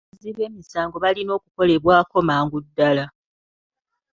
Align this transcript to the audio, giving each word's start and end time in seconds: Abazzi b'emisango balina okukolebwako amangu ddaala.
Abazzi 0.07 0.29
b'emisango 0.35 0.95
balina 1.03 1.31
okukolebwako 1.37 2.13
amangu 2.23 2.57
ddaala. 2.65 3.05